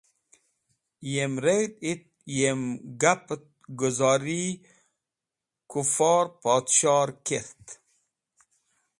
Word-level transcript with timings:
Yem 1.13 1.33
reg̃hdi 1.43 1.79
et 1.91 2.03
yem 2.37 2.61
gap 3.01 3.25
et 3.35 3.45
guzori 3.79 4.43
Kufor 5.71 6.25
Podshoher 6.41 7.09
k̃hat. 7.25 7.65